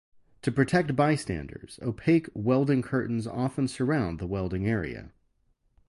To 0.41 0.51
protect 0.51 0.95
bystanders, 0.95 1.79
opaque 1.83 2.27
welding 2.33 2.81
curtains 2.81 3.27
often 3.27 3.67
surround 3.67 4.17
the 4.17 4.25
welding 4.25 4.67
area. 4.67 5.11